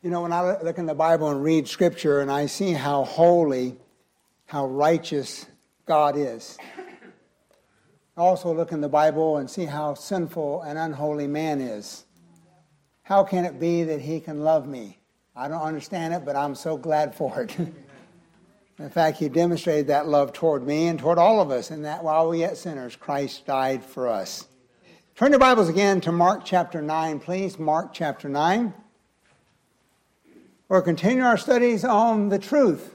[0.00, 3.02] You know, when I look in the Bible and read Scripture and I see how
[3.02, 3.74] holy,
[4.46, 5.46] how righteous
[5.86, 6.56] God is,
[8.16, 12.04] I also look in the Bible and see how sinful and unholy man is.
[13.02, 15.00] How can it be that he can love me?
[15.34, 17.56] I don't understand it, but I'm so glad for it.
[18.78, 22.04] in fact, he demonstrated that love toward me and toward all of us, and that
[22.04, 24.46] while we yet sinners, Christ died for us.
[25.16, 27.58] Turn your Bibles again to Mark chapter 9, please.
[27.58, 28.72] Mark chapter 9.
[30.70, 32.94] We're continuing our studies on the truth.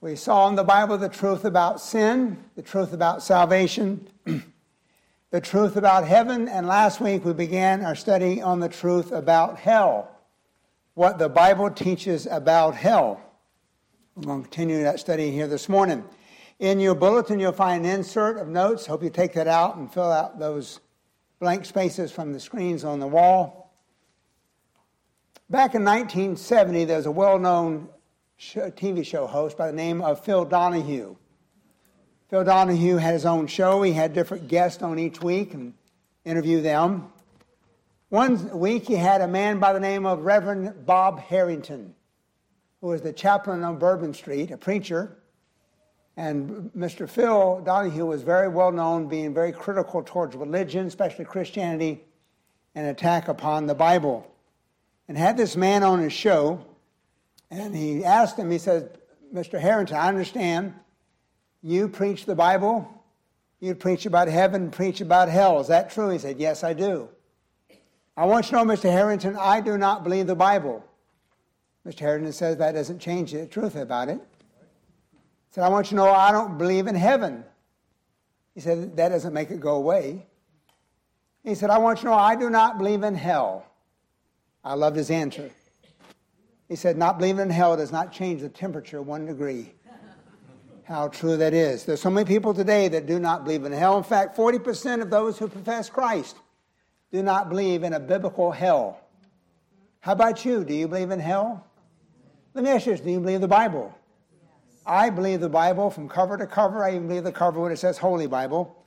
[0.00, 4.06] We saw in the Bible the truth about sin, the truth about salvation,
[5.30, 9.58] the truth about heaven, and last week we began our study on the truth about
[9.58, 10.12] hell,
[10.94, 13.20] what the Bible teaches about hell.
[14.14, 16.04] We're going to continue that study here this morning.
[16.60, 18.86] In your bulletin, you'll find an insert of notes.
[18.86, 20.78] Hope you take that out and fill out those
[21.40, 23.59] blank spaces from the screens on the wall.
[25.50, 27.88] Back in 1970, there was a well known
[28.38, 31.16] TV show host by the name of Phil Donahue.
[32.28, 33.82] Phil Donahue had his own show.
[33.82, 35.74] He had different guests on each week and
[36.24, 37.12] interview them.
[38.10, 41.96] One week he had a man by the name of Reverend Bob Harrington,
[42.80, 45.18] who was the chaplain on Bourbon Street, a preacher.
[46.16, 47.08] And Mr.
[47.08, 52.04] Phil Donahue was very well known, being very critical towards religion, especially Christianity,
[52.76, 54.30] and attack upon the Bible
[55.10, 56.64] and had this man on his show,
[57.50, 58.96] and he asked him, he said,
[59.34, 59.58] Mr.
[59.58, 60.72] Harrington, I understand
[61.64, 62.88] you preach the Bible,
[63.58, 65.58] you preach about heaven, preach about hell.
[65.58, 66.10] Is that true?
[66.10, 67.08] He said, Yes, I do.
[68.16, 68.84] I want you to know, Mr.
[68.84, 70.84] Harrington, I do not believe the Bible.
[71.84, 71.98] Mr.
[71.98, 74.20] Harrington says that doesn't change the truth about it.
[74.20, 77.42] He said, I want you to know I don't believe in heaven.
[78.54, 80.24] He said, That doesn't make it go away.
[81.42, 83.66] He said, I want you to know I do not believe in hell.
[84.64, 85.50] I loved his answer.
[86.68, 89.72] He said, Not believing in hell does not change the temperature one degree.
[90.84, 91.84] How true that is.
[91.84, 93.96] There's so many people today that do not believe in hell.
[93.96, 96.36] In fact, 40% of those who profess Christ
[97.12, 99.00] do not believe in a biblical hell.
[100.00, 100.64] How about you?
[100.64, 101.66] Do you believe in hell?
[102.54, 103.94] Let me ask you this do you believe the Bible?
[104.84, 106.82] I believe the Bible from cover to cover.
[106.84, 108.79] I even believe the cover when it says Holy Bible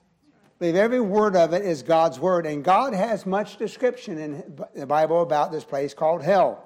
[0.63, 2.45] believe every word of it is God's word.
[2.45, 6.63] And God has much description in the Bible about this place called hell.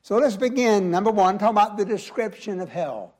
[0.00, 0.90] So let's begin.
[0.90, 3.12] Number one, talk about the description of hell.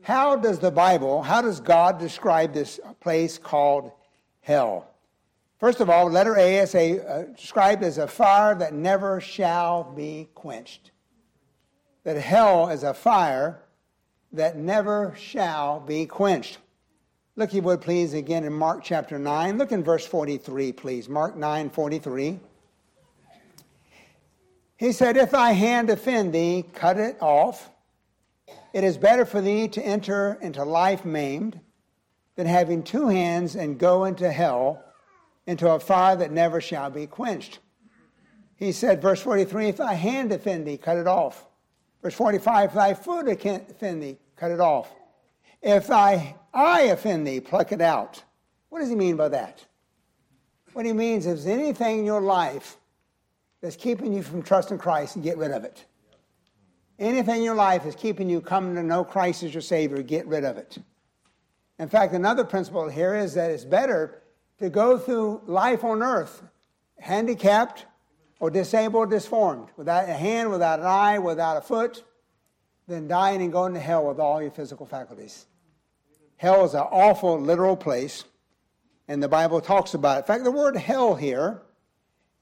[0.00, 3.92] How does the Bible, how does God describe this place called
[4.40, 4.88] hell?
[5.60, 9.84] First of all, letter A is a, uh, described as a fire that never shall
[9.84, 10.92] be quenched.
[12.04, 13.60] That hell is a fire
[14.32, 16.56] that never shall be quenched.
[17.36, 19.58] Look, you would please, again in Mark chapter 9.
[19.58, 21.08] Look in verse 43, please.
[21.08, 22.38] Mark 9 43.
[24.76, 27.70] He said, If thy hand offend thee, cut it off.
[28.72, 31.58] It is better for thee to enter into life maimed
[32.36, 34.84] than having two hands and go into hell,
[35.46, 37.58] into a fire that never shall be quenched.
[38.54, 41.46] He said, verse 43, If thy hand offend thee, cut it off.
[42.00, 44.92] Verse 45, If thy foot offend thee, cut it off.
[45.64, 48.22] If I, eye offend thee, pluck it out.
[48.68, 49.64] What does he mean by that?
[50.74, 52.76] What he means is anything in your life
[53.62, 55.86] that's keeping you from trusting Christ, get rid of it.
[56.98, 60.26] Anything in your life that's keeping you coming to know Christ as your Savior, get
[60.26, 60.76] rid of it.
[61.78, 64.22] In fact, another principle here is that it's better
[64.58, 66.42] to go through life on earth
[67.00, 67.86] handicapped
[68.38, 72.04] or disabled, disformed, without a hand, without an eye, without a foot,
[72.86, 75.46] than dying and going to hell with all your physical faculties.
[76.36, 78.24] Hell is an awful literal place,
[79.08, 80.20] and the Bible talks about it.
[80.20, 81.62] In fact, the word hell here,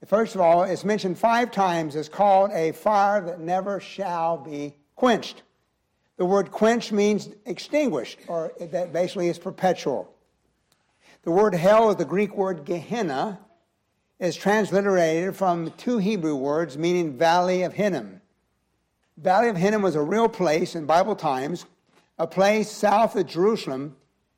[0.05, 4.75] first of all, is mentioned five times is called a fire that never shall be
[4.95, 5.43] quenched.
[6.17, 10.13] The word quench means extinguished, or that basically is perpetual.
[11.23, 13.39] The word hell is the Greek word Gehenna,
[14.19, 18.21] is transliterated from two Hebrew words meaning valley of Hinnom.
[19.17, 21.65] Valley of Hinnom was a real place in Bible times
[22.23, 23.97] a place south of Jerusalem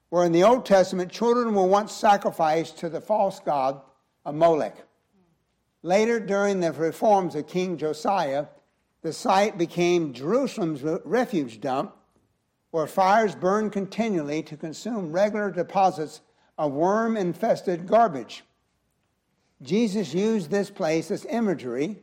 [0.09, 3.79] where in the Old Testament children were once sacrificed to the false god
[4.25, 4.75] of Molech.
[5.83, 8.47] Later, during the reforms of King Josiah,
[9.03, 11.95] the site became Jerusalem's refuge dump
[12.71, 16.21] where fires burned continually to consume regular deposits
[16.57, 18.43] of worm infested garbage.
[19.61, 21.99] Jesus used this place as imagery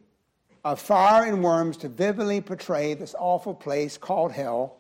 [0.62, 4.78] of fire and worms to vividly portray this awful place called hell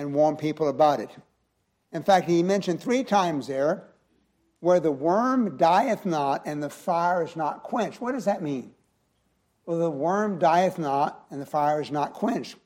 [0.00, 1.10] and warn people about it.
[1.92, 3.84] In fact, he mentioned three times there
[4.60, 8.00] where the worm dieth not and the fire is not quenched.
[8.00, 8.72] What does that mean?
[9.66, 12.56] Well, the worm dieth not, and the fire is not quenched.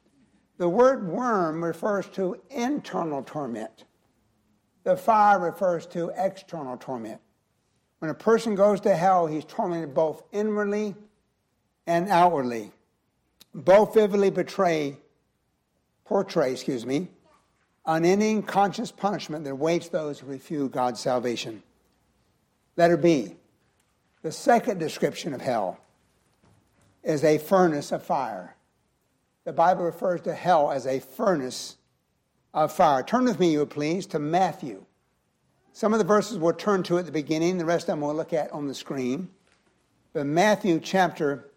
[0.58, 3.84] The word worm refers to internal torment.
[4.84, 7.20] The fire refers to external torment.
[7.98, 10.94] When a person goes to hell, he's tormented both inwardly
[11.86, 12.70] and outwardly.
[13.52, 14.98] Both vividly betray,
[16.04, 17.08] portray, excuse me,
[17.86, 21.62] unending conscious punishment that awaits those who refuse God's salvation.
[22.76, 23.36] Letter B.
[24.22, 25.78] The second description of hell
[27.02, 28.56] is a furnace of fire.
[29.44, 31.76] The Bible refers to hell as a furnace
[32.54, 33.02] of fire.
[33.02, 34.86] Turn with me, you please, to Matthew.
[35.74, 38.14] Some of the verses we'll turn to at the beginning, the rest of them we'll
[38.14, 39.28] look at on the screen.
[40.12, 41.50] But Matthew chapter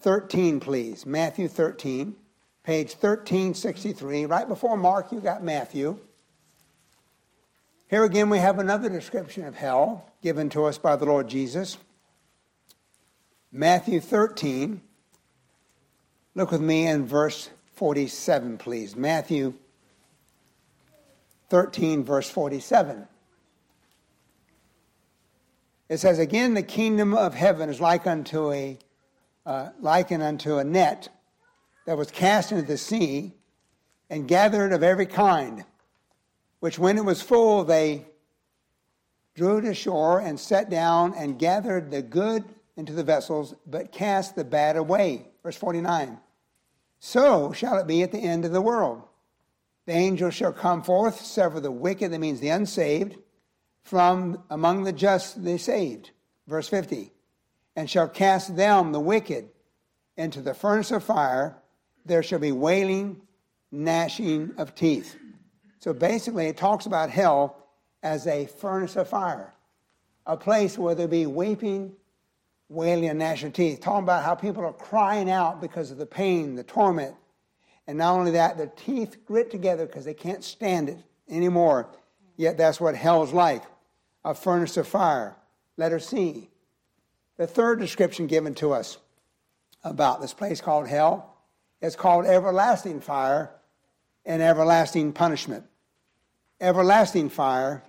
[0.00, 1.06] 13, please.
[1.06, 2.16] Matthew 13,
[2.64, 4.26] page 1363.
[4.26, 5.98] Right before Mark, you got Matthew.
[7.88, 11.76] Here again, we have another description of hell given to us by the Lord Jesus.
[13.50, 14.80] Matthew 13.
[16.36, 18.94] Look with me in verse 47, please.
[18.94, 19.54] Matthew
[21.48, 23.08] 13, verse 47.
[25.88, 28.78] It says, Again, the kingdom of heaven is like unto a,
[29.44, 31.08] uh, likened unto a net
[31.90, 33.34] that was cast into the sea
[34.08, 35.64] and gathered of every kind,
[36.60, 38.06] which when it was full, they
[39.34, 42.44] drew to shore and set down and gathered the good
[42.76, 45.26] into the vessels, but cast the bad away.
[45.42, 46.16] Verse 49.
[47.00, 49.02] So shall it be at the end of the world.
[49.86, 53.16] The angels shall come forth, sever the wicked, that means the unsaved,
[53.82, 56.12] from among the just, the saved.
[56.46, 57.10] Verse 50.
[57.74, 59.48] And shall cast them, the wicked,
[60.16, 61.56] into the furnace of fire.
[62.04, 63.20] There shall be wailing,
[63.70, 65.16] gnashing of teeth.
[65.78, 67.66] So basically, it talks about hell
[68.02, 69.52] as a furnace of fire,
[70.26, 71.92] a place where there'll be weeping,
[72.68, 73.80] wailing, and gnashing of teeth.
[73.80, 77.14] Talking about how people are crying out because of the pain, the torment.
[77.86, 80.98] And not only that, their teeth grit together because they can't stand it
[81.28, 81.88] anymore.
[82.36, 83.62] Yet that's what hell's like
[84.24, 85.36] a furnace of fire.
[85.76, 86.50] Letter C.
[87.36, 88.98] The third description given to us
[89.82, 91.29] about this place called hell
[91.80, 93.50] is called everlasting fire
[94.24, 95.64] and everlasting punishment.
[96.60, 97.82] Everlasting fire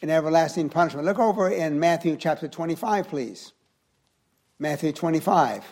[0.00, 1.06] and everlasting punishment.
[1.06, 3.52] Look over in Matthew chapter 25, please.
[4.58, 5.64] Matthew 25.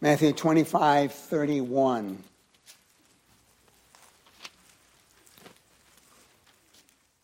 [0.00, 2.24] Matthew 25, 31.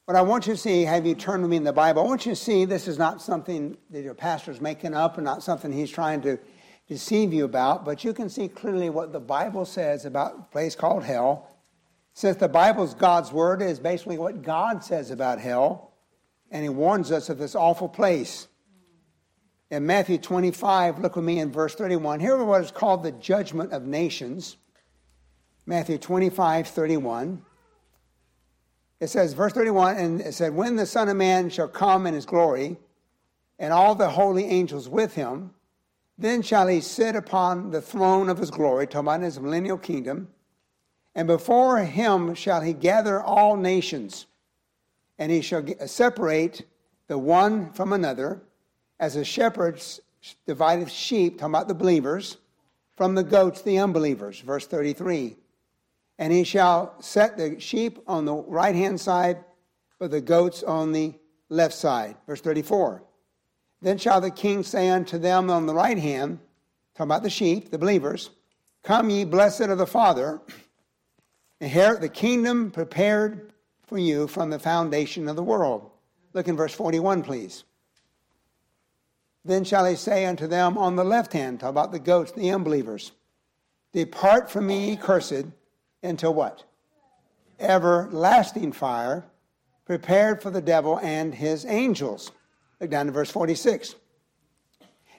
[0.07, 2.01] What I want you to see, have you turned with me in the Bible?
[2.01, 5.25] I want you to see this is not something that your pastor's making up and
[5.25, 6.39] not something he's trying to
[6.87, 10.77] deceive you about, but you can see clearly what the Bible says about a place
[10.77, 11.51] called hell.
[12.15, 15.91] Since the Bible is God's word, is basically what God says about hell,
[16.53, 18.47] and he warns us of this awful place.
[19.73, 22.21] In Matthew 25, look with me in verse 31.
[22.21, 24.57] Here what is called the judgment of nations.
[25.67, 27.43] Matthew 25, 31.
[28.99, 32.15] It says, verse 31, and it said, When the Son of Man shall come in
[32.15, 32.79] his glory,
[33.59, 35.51] and all the holy angels with him,
[36.19, 40.29] then shall he sit upon the throne of his glory, talking about his millennial kingdom,
[41.15, 44.27] and before him shall he gather all nations,
[45.19, 46.67] and he shall separate
[47.07, 48.43] the one from another,
[48.99, 49.83] as a shepherd
[50.47, 52.39] divideth sheep, talking about the believers,
[52.97, 54.41] from the goats, the unbelievers.
[54.41, 55.37] Verse 33
[56.19, 59.39] and he shall set the sheep on the right hand side,
[59.99, 61.15] but the goats on the
[61.49, 62.17] left side.
[62.27, 63.03] Verse 34.
[63.83, 66.39] Then shall the king say unto them on the right hand,
[66.95, 68.31] talking about the sheep, the believers,
[68.83, 70.41] Come ye blessed of the Father,
[71.61, 73.53] inherit the kingdom prepared
[73.85, 75.91] for you from the foundation of the world.
[76.33, 77.65] Look in verse 41, please.
[79.45, 82.51] Then shall he say unto them on the left hand, talk about the goats, the
[82.51, 83.13] unbelievers,
[83.93, 85.47] Depart from me, cursed
[86.03, 86.65] into what?
[87.59, 89.25] Everlasting fire
[89.87, 92.33] prepared for the devil and his angels.
[92.81, 93.95] Look down to verse 46.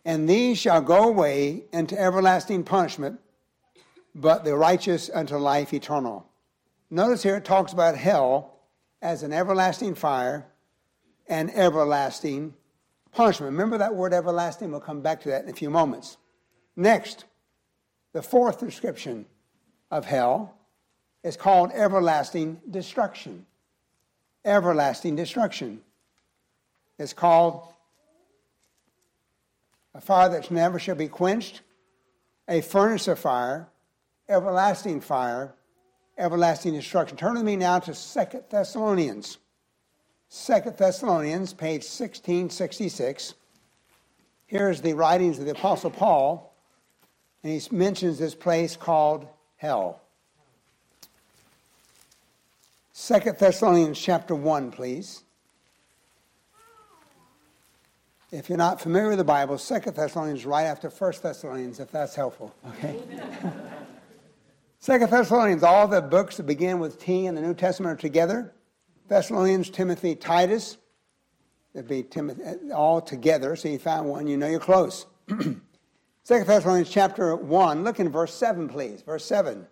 [0.06, 3.20] And these shall go away into everlasting punishment,
[4.14, 6.26] but the righteous unto life eternal.
[6.90, 8.60] Notice here it talks about hell
[9.02, 10.46] as an everlasting fire
[11.28, 12.54] and everlasting
[13.12, 13.52] punishment.
[13.52, 14.72] Remember that word everlasting?
[14.72, 16.18] We'll come back to that in a few moments.
[16.76, 17.26] Next,
[18.14, 19.26] the fourth description
[19.92, 20.57] of hell
[21.24, 23.46] is called everlasting destruction.
[24.46, 25.82] Everlasting destruction.
[27.00, 27.68] It's called
[29.94, 31.62] a fire that never shall be quenched,
[32.48, 33.68] a furnace of fire,
[34.30, 35.54] everlasting fire,
[36.18, 37.18] everlasting destruction.
[37.18, 39.38] Turn with me now to Second Thessalonians.
[40.30, 43.34] Second Thessalonians, page 1666.
[44.46, 46.54] Here's the writings of the Apostle Paul,
[47.44, 50.02] and he mentions this place called hell.
[53.00, 55.22] Second Thessalonians chapter 1, please.
[58.32, 62.16] If you're not familiar with the Bible, Second Thessalonians right after First Thessalonians, if that's
[62.16, 62.56] helpful.
[62.70, 63.00] Okay.
[64.80, 68.56] Second Thessalonians, all the books that begin with T in the New Testament are together.
[69.10, 70.80] Thessalonians, Timothy, Titus.
[71.76, 73.56] It'd be Timothy, uh, all together.
[73.56, 75.06] So you found one, you know you're close.
[76.24, 79.04] Second Thessalonians chapter 1, look in verse 7, please.
[79.04, 79.68] Verse 7.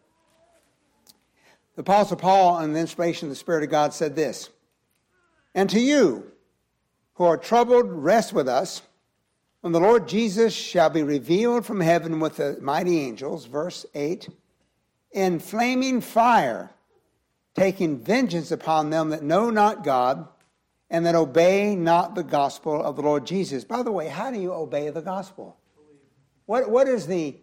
[1.75, 4.49] The Apostle Paul, on the inspiration of the Spirit of God, said this
[5.53, 6.31] And to you
[7.15, 8.81] who are troubled, rest with us
[9.61, 13.45] when the Lord Jesus shall be revealed from heaven with the mighty angels.
[13.45, 14.29] Verse 8
[15.11, 16.71] In flaming fire,
[17.55, 20.27] taking vengeance upon them that know not God
[20.89, 23.65] and that obey not the gospel of the Lord Jesus.
[23.65, 25.57] By the way, how do you obey the gospel?
[26.45, 27.35] What, what is the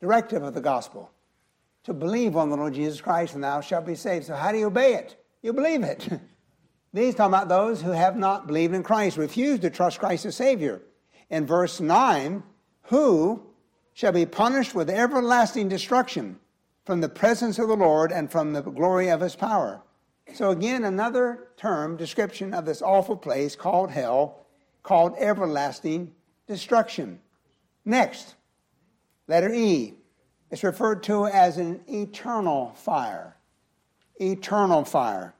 [0.00, 1.10] directive of the gospel?
[1.88, 4.26] To believe on the Lord Jesus Christ and thou shalt be saved.
[4.26, 5.16] So, how do you obey it?
[5.40, 6.06] You believe it.
[6.92, 10.36] These talking about those who have not believed in Christ, refuse to trust Christ as
[10.36, 10.82] Savior.
[11.30, 12.42] In verse 9,
[12.82, 13.42] who
[13.94, 16.38] shall be punished with everlasting destruction
[16.84, 19.80] from the presence of the Lord and from the glory of his power.
[20.34, 24.44] So, again, another term, description of this awful place called hell,
[24.82, 26.12] called everlasting
[26.46, 27.20] destruction.
[27.86, 28.34] Next,
[29.26, 29.94] letter E.
[30.50, 33.36] It's referred to as an eternal fire.
[34.20, 35.34] Eternal fire.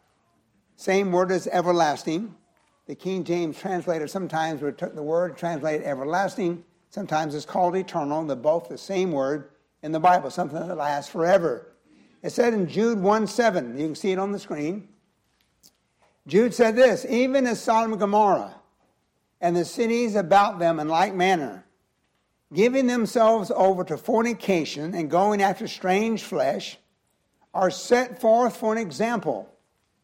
[0.76, 2.34] Same word as everlasting.
[2.86, 6.64] The King James translator sometimes would the word, translated everlasting.
[6.90, 8.24] Sometimes it's called eternal.
[8.24, 9.50] They're both the same word
[9.82, 11.72] in the Bible, something that lasts forever.
[12.22, 14.88] It said in Jude 1 7, you can see it on the screen.
[16.26, 18.54] Jude said this Even as Sodom and Gomorrah
[19.40, 21.64] and the cities about them in like manner,
[22.52, 26.78] giving themselves over to fornication and going after strange flesh,
[27.54, 29.48] are set forth for an example,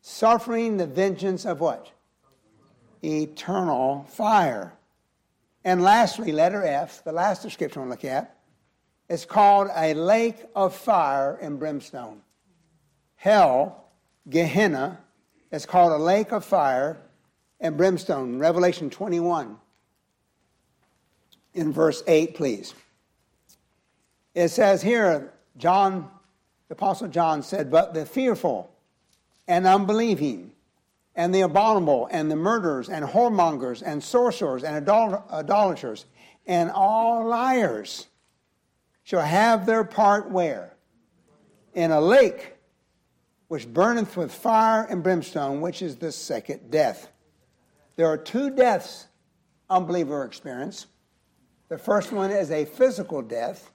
[0.01, 1.91] suffering the vengeance of what?
[3.03, 4.73] Eternal fire.
[5.65, 8.39] And lastly, letter F, the last description we'll look at,
[9.09, 12.23] is called a lake of fire and brimstone.
[13.17, 13.85] Hell,
[14.29, 14.99] Gehenna,
[15.51, 16.99] is called a lake of fire
[17.61, 18.39] and brimstone.
[18.39, 19.59] Revelation 21
[21.55, 22.75] in verse 8, please.
[24.35, 26.11] It says here, John,
[26.69, 28.71] the Apostle John said, But the fearful
[29.47, 30.53] and unbelieving,
[31.15, 36.07] and the abominable, and the murderers, and whoremongers, and sorcerers, and idolaters,
[36.47, 38.09] and all liars
[39.05, 40.75] shall have their part where?
[41.75, 42.55] In a lake
[43.49, 47.09] which burneth with fire and brimstone, which is the second death.
[47.97, 49.07] There are two deaths
[49.71, 50.87] unbeliever experience.
[51.75, 53.73] The first one is a physical death.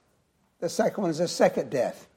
[0.60, 2.08] The second one is a second death.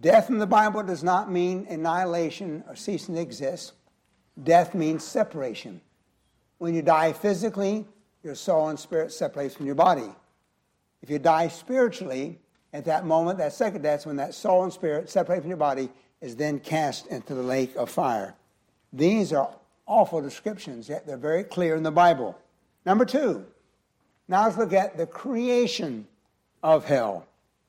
[0.00, 3.72] Death in the Bible does not mean annihilation or ceasing to exist.
[4.40, 5.80] Death means separation.
[6.58, 7.86] When you die physically,
[8.22, 10.14] your soul and spirit separates from your body.
[11.02, 12.38] If you die spiritually,
[12.72, 15.88] at that moment, that second death, when that soul and spirit separate from your body,
[16.20, 18.36] is then cast into the lake of fire.
[18.92, 19.52] These are
[19.86, 22.38] awful descriptions, yet they're very clear in the Bible.
[22.86, 23.44] Number two,
[24.30, 26.06] now let's look at the creation
[26.62, 27.26] of hell.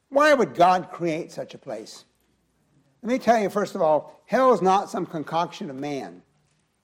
[0.08, 2.06] Why would God create such a place?
[3.02, 6.22] Let me tell you, first of all, hell is not some concoction of man,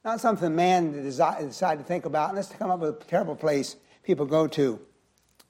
[0.04, 2.30] not something man decided to think about.
[2.30, 4.80] And let's come up with a terrible place people go to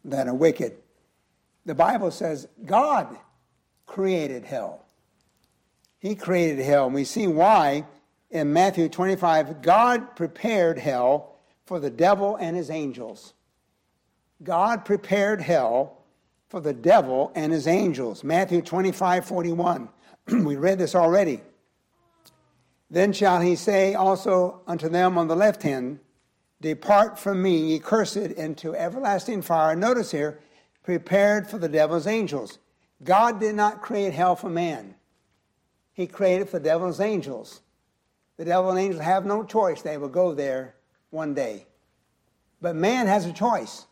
[0.06, 0.78] that are wicked
[1.68, 3.16] the Bible says God
[3.86, 4.86] created hell.
[6.00, 6.86] He created hell.
[6.86, 7.86] And we see why
[8.32, 13.34] in Matthew 25 God prepared hell for the devil and his angels.
[14.44, 15.98] God prepared hell
[16.50, 18.24] for the devil and his angels.
[18.24, 19.90] Matthew 25 41.
[20.44, 21.42] we read this already.
[22.90, 26.00] Then shall he say also unto them on the left hand,
[26.62, 29.76] Depart from me, ye cursed, into everlasting fire.
[29.76, 30.40] Notice here,
[30.84, 32.60] prepared for the devil's angels.
[33.04, 34.96] God did not create hell for man,
[35.94, 37.62] He created for the devil's angels.
[38.38, 40.76] The devil and angels have no choice, they will go there
[41.10, 41.66] one day.
[42.62, 43.87] But man has a choice.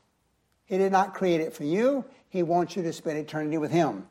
[0.65, 4.07] He did not create it for you, He wants you to spend eternity with Him.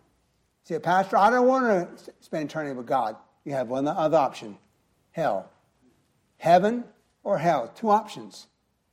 [0.65, 3.17] See, Pastor, I don't want to spend eternity with God.
[3.45, 4.57] You have one other option
[5.13, 5.49] hell.
[6.39, 6.85] Heaven
[7.23, 7.71] or hell.
[7.75, 8.49] Two options.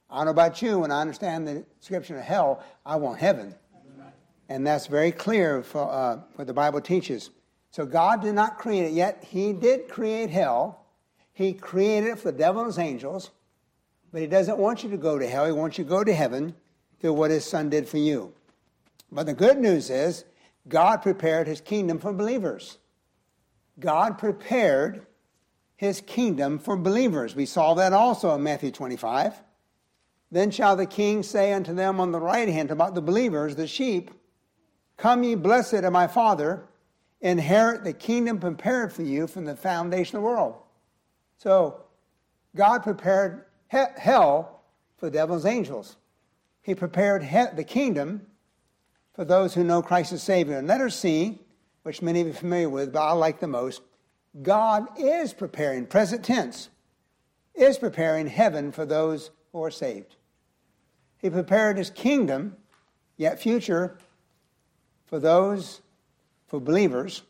[0.09, 3.55] I don't know about you, when I understand the description of hell, I want heaven.
[4.49, 7.29] And that's very clear for uh, what the Bible teaches.
[7.71, 9.23] So God did not create it yet.
[9.25, 10.85] He did create hell.
[11.31, 13.31] He created it for the devil and his angels,
[14.11, 15.45] but he doesn't want you to go to hell.
[15.45, 16.53] He wants you to go to heaven
[17.01, 18.33] through what his son did for you.
[19.11, 20.23] But the good news is
[20.67, 22.77] God prepared his kingdom for believers.
[23.79, 25.07] God prepared
[25.75, 27.35] his kingdom for believers.
[27.35, 29.41] We saw that also in Matthew 25.
[30.29, 33.67] Then shall the king say unto them on the right hand about the believers, the
[33.67, 34.11] sheep,
[34.95, 36.63] Come ye blessed of my Father,
[37.21, 40.55] inherit the kingdom prepared for you from the foundation of the world.
[41.37, 41.81] So,
[42.55, 44.61] God prepared he- hell
[44.97, 45.97] for the devil's angels.
[46.61, 48.27] He prepared he- the kingdom
[49.13, 50.57] for those who know Christ as Savior.
[50.57, 51.39] And letter C,
[51.83, 53.81] which many of you are familiar with, but I like the most,
[54.41, 56.69] God is preparing, present tense,
[57.53, 60.15] is preparing heaven for those who are saved.
[61.17, 62.55] He prepared his kingdom,
[63.17, 63.97] yet future,
[65.05, 65.81] for those,
[66.47, 67.23] for believers.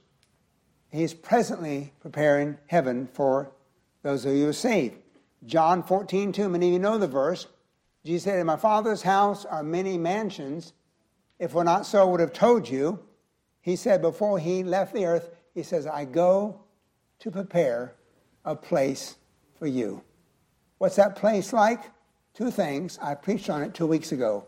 [0.91, 3.51] He's presently preparing heaven for
[4.03, 4.97] those who are saved.
[5.45, 7.47] John 14, 2, many of you know the verse.
[8.05, 10.73] Jesus said, In my Father's house are many mansions.
[11.39, 12.99] If we're not so, I would have told you.
[13.61, 16.61] He said before he left the earth, He says, I go
[17.19, 17.93] to prepare
[18.43, 19.17] a place
[19.59, 20.03] for you.
[20.79, 21.79] What's that place like?
[22.33, 22.97] Two things.
[23.01, 24.45] I preached on it two weeks ago.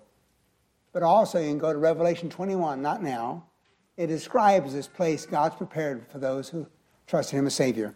[0.92, 3.46] But also, you can go to Revelation 21, not now.
[3.98, 6.66] It describes this place God's prepared for those who
[7.06, 7.96] trust in Him as Savior.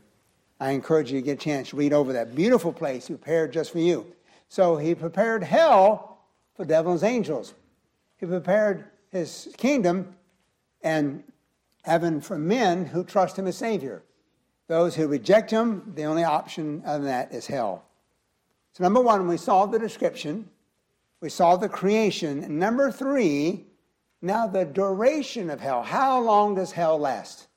[0.60, 3.72] I encourage you to get a chance to read over that beautiful place prepared just
[3.72, 4.06] for you.
[4.50, 6.20] So he prepared hell
[6.56, 7.54] for devil's angels.
[8.18, 10.16] He prepared his kingdom
[10.82, 11.24] and
[11.84, 14.04] heaven for men who trust him as Savior.
[14.68, 17.86] Those who reject him, the only option of that is hell.
[18.74, 20.50] So, number one, we saw the description,
[21.22, 22.44] we saw the creation.
[22.44, 23.66] And number three,
[24.22, 25.84] now the duration of hell.
[25.84, 27.48] How long does hell last?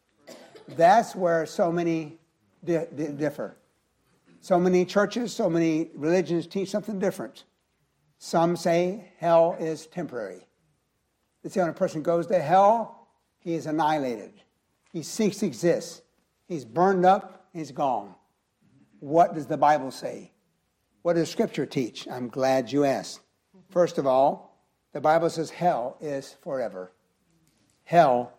[0.68, 2.18] That's where so many
[2.64, 3.56] di- di- differ.
[4.40, 7.44] So many churches, so many religions teach something different.
[8.18, 10.46] Some say hell is temporary.
[11.42, 14.32] They say when a person goes to hell, he is annihilated.
[14.92, 16.02] He ceases to exist.
[16.46, 18.14] He's burned up, he's gone.
[18.98, 20.32] What does the Bible say?
[21.02, 22.06] What does Scripture teach?
[22.08, 23.20] I'm glad you asked.
[23.70, 26.92] First of all, the Bible says hell is forever.
[27.84, 28.32] Hell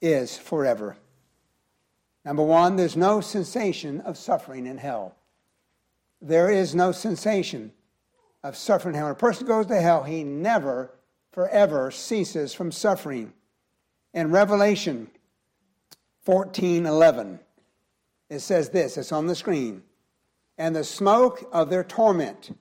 [0.00, 0.96] is forever.
[2.24, 5.17] Number one, there's no sensation of suffering in hell.
[6.20, 7.72] There is no sensation
[8.42, 9.06] of suffering in hell.
[9.06, 10.92] When a person goes to hell, he never,
[11.32, 13.32] forever ceases from suffering.
[14.14, 15.08] In Revelation
[16.22, 17.40] 14 11,
[18.30, 19.82] it says this, it's on the screen.
[20.56, 22.56] And the smoke of their torment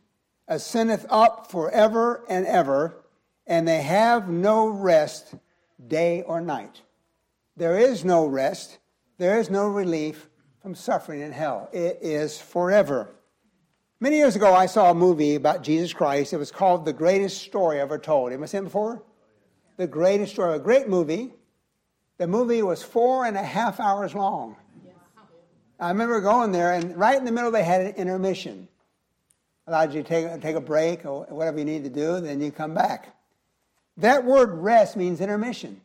[0.47, 3.03] ascendeth up forever and ever,
[3.45, 5.35] and they have no rest
[5.87, 6.81] day or night.
[7.55, 8.77] There is no rest,
[9.17, 10.29] there is no relief
[10.61, 11.69] from suffering in hell.
[11.73, 13.09] It is forever.
[13.99, 16.31] Many years ago, I saw a movie about Jesus Christ.
[16.31, 18.31] It was called The Greatest Story Ever Told.
[18.31, 19.01] Have you seen it before?
[19.77, 20.55] The Greatest Story.
[20.55, 21.33] A great movie.
[22.19, 24.55] The movie was four and a half hours long.
[25.79, 28.67] I remember going there, and right in the middle, they had an intermission.
[29.65, 32.51] Allowed you to take, take a break or whatever you need to do, then you
[32.51, 33.15] come back.
[33.97, 35.81] That word rest means intermission.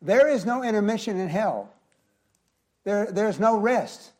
[0.00, 1.68] There is no intermission in hell,
[2.84, 4.12] there, there's no rest.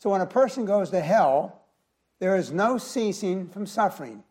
[0.00, 1.61] So when a person goes to hell,
[2.22, 4.22] there is no ceasing from suffering.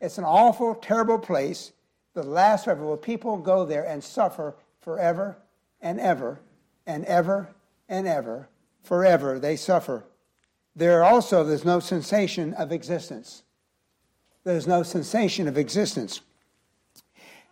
[0.00, 1.72] It's an awful, terrible place
[2.14, 5.36] The last forever, where people go there and suffer forever
[5.80, 6.38] and ever
[6.86, 7.48] and ever
[7.88, 8.48] and ever.
[8.84, 10.04] Forever they suffer.
[10.76, 13.42] There also, there's no sensation of existence.
[14.44, 16.20] There's no sensation of existence.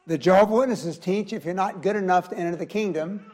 [0.06, 3.32] The Jehovah Witnesses teach if you're not good enough to enter the kingdom,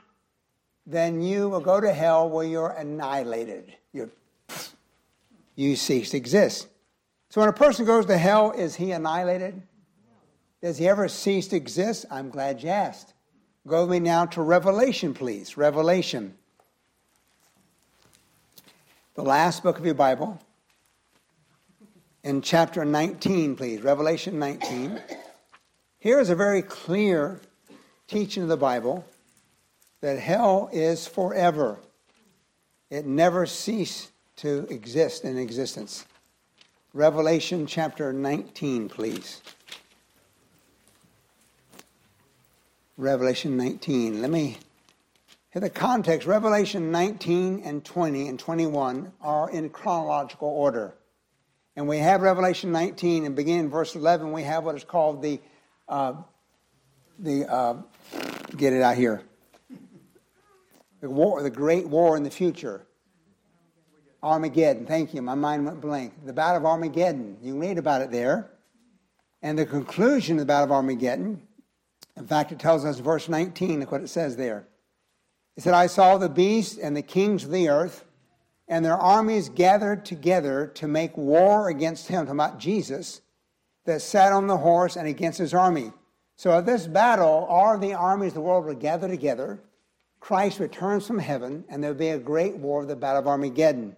[0.87, 3.76] then you will go to hell where you're annihilated.
[3.92, 4.09] You're
[5.61, 6.68] you cease to exist.
[7.29, 9.61] So when a person goes to hell, is he annihilated?
[10.62, 12.07] Does he ever cease to exist?
[12.11, 13.12] I'm glad you asked.
[13.66, 15.57] Go with me now to Revelation, please.
[15.57, 16.35] Revelation.
[19.14, 20.40] The last book of your Bible.
[22.25, 23.83] In chapter 19, please.
[23.83, 24.99] Revelation 19.
[25.99, 27.38] Here is a very clear
[28.09, 29.05] teaching of the Bible
[30.01, 31.79] that hell is forever.
[32.88, 36.07] It never ceased to exist in existence.
[36.94, 39.42] Revelation chapter 19, please.
[42.96, 44.22] Revelation 19.
[44.22, 44.57] Let me
[45.50, 46.26] hit the context.
[46.26, 50.94] Revelation 19 and 20 and 21 are in chronological order.
[51.76, 55.22] And we have Revelation 19 and beginning in verse 11, we have what is called
[55.22, 55.38] the,
[55.87, 56.14] uh,
[57.18, 57.74] the uh,
[58.57, 59.22] get it out here,
[61.03, 62.87] the war, the great war in the future.
[64.22, 64.87] Armageddon.
[64.87, 65.22] Thank you.
[65.22, 66.14] My mind went blank.
[66.24, 67.38] The Battle of Armageddon.
[67.42, 68.50] You read about it there.
[69.42, 71.40] And the conclusion of the Battle of Armageddon,
[72.16, 74.66] in fact, it tells us verse 19, look what it says there.
[75.56, 78.04] It said, I saw the beast and the kings of the earth
[78.70, 83.20] and their armies gathered together to make war against him, talking about Jesus,
[83.85, 85.92] that sat on the horse and against his army.
[86.37, 89.59] So at this battle, all the armies of the world will gather together.
[90.20, 93.96] Christ returns from heaven, and there'll be a great war, the Battle of Armageddon.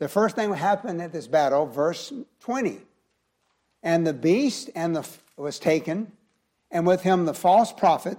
[0.00, 2.10] The first thing that happened at this battle, verse
[2.40, 2.80] 20.
[3.82, 6.10] And the beast and the, was taken,
[6.70, 8.16] and with him the false prophet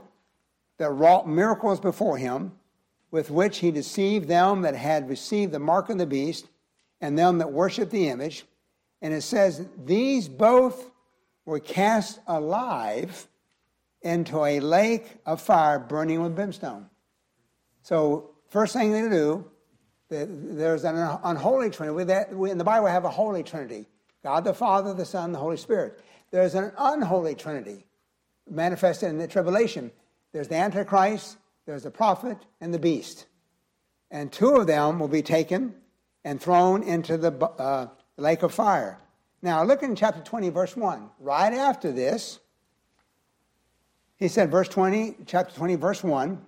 [0.77, 2.53] that wrought miracles before him,
[3.09, 6.47] with which he deceived them that had received the mark of the beast
[7.01, 8.45] and them that worshiped the image.
[9.01, 10.91] And it says, These both
[11.45, 13.27] were cast alive
[14.03, 16.91] into a lake of fire burning with brimstone.
[17.81, 19.45] So, first thing they do,
[20.11, 22.11] there's an unholy trinity.
[22.51, 23.87] In the Bible, we have a holy trinity
[24.23, 25.99] God the Father, the Son, the Holy Spirit.
[26.29, 27.85] There's an unholy trinity
[28.49, 29.91] manifested in the tribulation.
[30.31, 33.25] There's the Antichrist, there's the prophet, and the beast.
[34.11, 35.73] And two of them will be taken
[36.23, 38.99] and thrown into the uh, lake of fire.
[39.41, 41.09] Now, look in chapter 20, verse 1.
[41.19, 42.39] Right after this,
[44.17, 46.45] he said, verse 20, chapter 20, verse 1,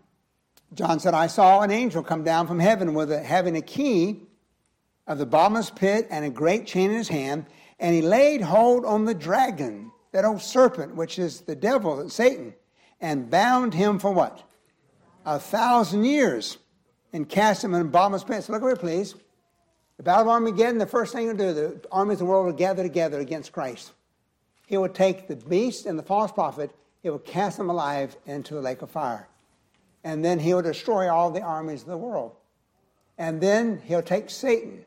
[0.75, 4.21] John said, I saw an angel come down from heaven with a, having a key
[5.05, 7.45] of the bottomless pit and a great chain in his hand,
[7.79, 12.53] and he laid hold on the dragon, that old serpent, which is the devil, Satan,
[13.01, 14.43] and bound him for what?
[15.25, 16.57] A thousand years,
[17.11, 18.43] and cast him in a bottomless pit.
[18.43, 19.15] So look over please.
[19.97, 22.53] The Battle of Armageddon, the first thing to do, the armies of the world will
[22.53, 23.91] gather together against Christ.
[24.65, 26.71] He will take the beast and the false prophet,
[27.03, 29.27] he will cast them alive into the lake of fire.
[30.03, 32.35] And then he will destroy all the armies of the world.
[33.17, 34.85] And then he'll take Satan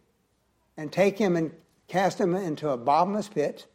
[0.77, 1.53] and take him and
[1.89, 3.67] cast him into a bottomless pit.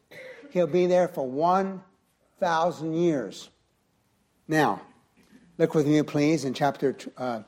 [0.52, 3.50] He'll be there for 1,000 years.
[4.48, 4.82] Now,
[5.58, 7.42] look with me, please, in chapter uh,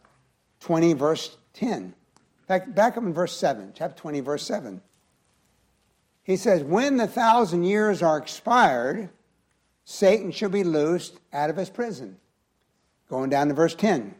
[0.62, 1.94] 20, verse 10.
[2.48, 4.82] Back, back up in verse 7, chapter 20, verse 7.
[6.24, 9.10] He says, When the thousand years are expired,
[9.84, 12.18] Satan shall be loosed out of his prison.
[13.10, 14.16] Going down to verse 10.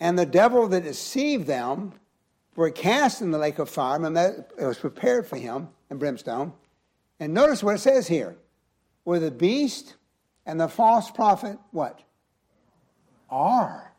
[0.00, 1.92] And the devil that deceived them
[2.56, 5.98] were cast in the lake of fire, and that it was prepared for him and
[5.98, 6.52] brimstone.
[7.20, 8.36] And notice what it says here.
[9.04, 9.94] Where the beast
[10.46, 12.00] and the false prophet, what?
[13.30, 13.92] Are.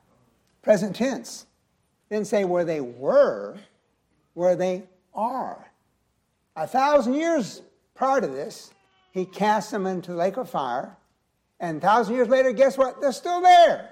[0.61, 1.45] Present tense.
[2.09, 3.57] Didn't say where they were,
[4.33, 5.71] where they are.
[6.55, 7.61] A thousand years
[7.93, 8.71] prior to this,
[9.11, 10.95] he cast them into the lake of fire.
[11.59, 13.01] And thousand years later, guess what?
[13.01, 13.91] They're still there.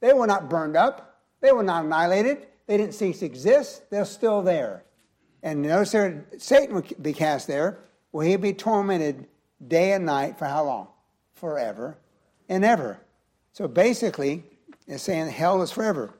[0.00, 1.20] They were not burned up.
[1.40, 2.46] They were not annihilated.
[2.66, 3.90] They didn't cease to exist.
[3.90, 4.84] They're still there.
[5.42, 7.78] And notice there, Satan would be cast there.
[8.12, 9.26] Will he be tormented
[9.66, 10.88] day and night for how long?
[11.34, 11.98] Forever
[12.48, 12.98] and ever.
[13.52, 14.44] So basically,
[14.86, 16.14] it's saying hell is forever.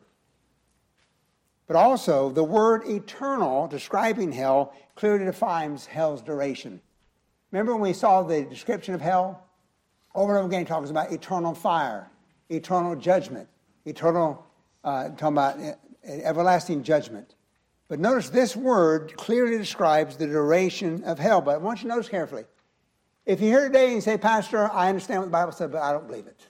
[1.66, 6.81] But also, the word eternal, describing hell, clearly defines hell's duration.
[7.51, 9.47] Remember when we saw the description of hell?
[10.14, 12.11] Over and over again, it talks about eternal fire,
[12.48, 13.48] eternal judgment,
[13.85, 14.46] eternal,
[14.85, 15.72] uh, talking about uh,
[16.05, 17.35] everlasting judgment.
[17.88, 21.40] But notice this word clearly describes the duration of hell.
[21.40, 22.44] But I want you to notice carefully.
[23.27, 25.83] If you're here today and you say, Pastor, I understand what the Bible said, but
[25.83, 26.48] I don't believe it.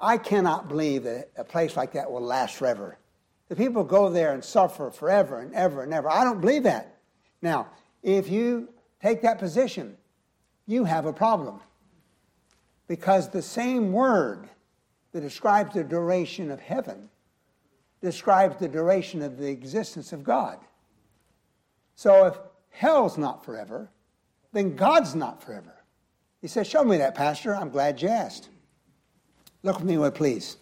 [0.00, 2.98] I cannot believe that a place like that will last forever.
[3.48, 6.10] The people go there and suffer forever and ever and ever.
[6.10, 6.98] I don't believe that.
[7.42, 7.68] Now,
[8.02, 8.68] if you
[9.00, 9.96] take that position,
[10.66, 11.60] you have a problem.
[12.86, 14.48] Because the same word
[15.12, 17.08] that describes the duration of heaven
[18.02, 20.58] describes the duration of the existence of God.
[21.94, 22.38] So if
[22.70, 23.88] hell's not forever,
[24.52, 25.74] then God's not forever.
[26.42, 27.54] He says, Show me that, Pastor.
[27.54, 28.48] I'm glad you asked.
[29.62, 30.58] Look with me, please.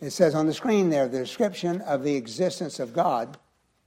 [0.00, 3.36] It says on the screen there the description of the existence of God.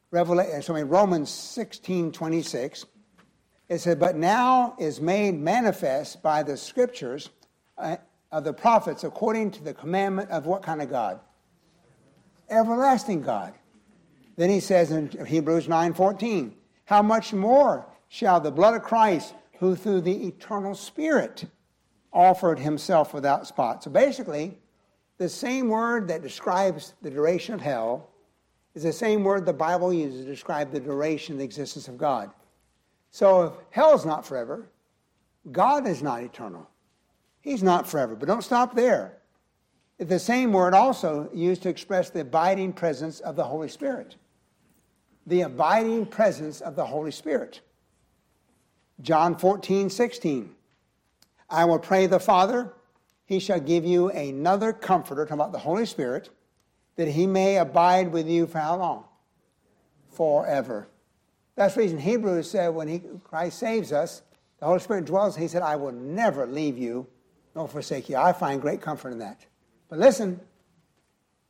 [0.10, 2.86] Revelation, so in Romans 16 26,
[3.72, 7.30] it said, But now is made manifest by the scriptures
[7.78, 7.96] uh,
[8.30, 11.22] of the prophets according to the commandment of what kind of God?
[12.50, 13.54] Everlasting God.
[14.36, 16.54] Then he says in Hebrews 9 14,
[16.84, 21.46] How much more shall the blood of Christ, who through the eternal Spirit
[22.12, 23.86] offered himself without spot?
[23.86, 24.58] So basically,
[25.18, 28.10] the same word that describes the duration of hell
[28.76, 31.98] is the same word the Bible uses to describe the duration of the existence of
[31.98, 32.32] God.
[33.12, 34.66] So if hell is not forever,
[35.52, 36.68] God is not eternal.
[37.42, 38.16] He's not forever.
[38.16, 39.18] But don't stop there.
[39.98, 44.16] The same word also used to express the abiding presence of the Holy Spirit.
[45.28, 47.62] The abiding presence of the Holy Spirit.
[49.02, 50.56] John 14, 16.
[51.50, 52.74] I will pray the Father,
[53.26, 56.30] he shall give you another comforter, talking about the Holy Spirit,
[56.96, 59.04] that he may abide with you for how long?
[60.12, 60.88] Forever.
[61.56, 64.22] That's the reason Hebrews said when he, Christ saves us,
[64.60, 67.08] the Holy Spirit dwells, he said, I will never leave you
[67.56, 68.16] nor forsake you.
[68.16, 69.46] I find great comfort in that.
[69.90, 70.40] But listen,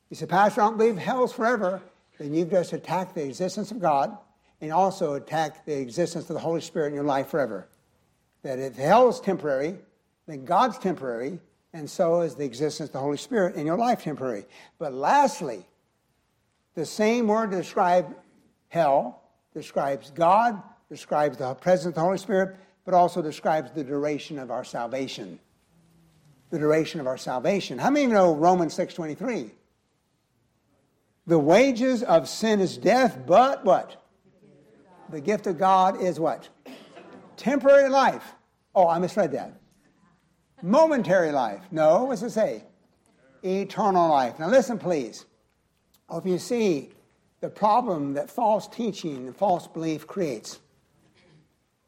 [0.10, 1.82] you said, Pastor, I don't believe hell's forever.
[2.18, 4.18] Then you've just attacked the existence of God
[4.62, 7.68] and also attacked the existence of the Holy Spirit in your life forever.
[8.44, 9.78] That if hell is temporary,
[10.28, 11.40] then God's temporary,
[11.74, 14.46] and so is the existence of the Holy Spirit in your life temporary.
[14.80, 15.66] But lastly,
[16.76, 18.16] the same word to describe
[18.70, 19.21] hell
[19.54, 24.52] describes God, describes the presence of the Holy Spirit, but also describes the duration of
[24.52, 25.40] our salvation.
[26.50, 27.78] The duration of our salvation.
[27.78, 29.52] How many know Romans 6.23?
[31.28, 34.04] The wages of sin is death, but what?
[35.10, 36.50] The gift of God is what?
[37.38, 38.34] Temporary life.
[38.74, 39.54] Oh, I misread that.
[40.62, 41.62] Momentary life.
[41.72, 42.64] No, what's it say?
[43.44, 44.40] Eternal life.
[44.40, 45.26] Now listen, please.
[46.10, 46.92] Oh, If you see
[47.42, 50.60] the problem that false teaching and false belief creates,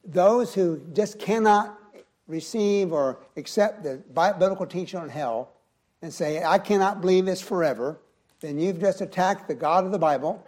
[0.04, 1.80] those who just cannot
[2.28, 5.54] receive or accept the biblical teaching on hell
[6.02, 8.00] and say, I cannot believe this forever,
[8.42, 10.46] then you've just attacked the God of the Bible,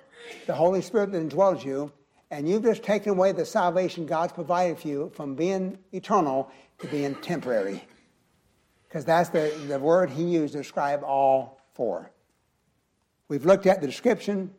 [0.48, 1.92] the Holy Spirit that indwells you,
[2.32, 6.88] and you've just taken away the salvation God's provided for you from being eternal to
[6.88, 7.84] being temporary.
[8.88, 12.12] Because that's the, the word he used to describe all four.
[13.28, 14.52] We've looked at the description